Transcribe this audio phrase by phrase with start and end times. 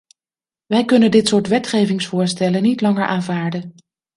[0.65, 3.73] Wij kunnen dit soort wetgevingsvoorstellen niet langer aanvaarden.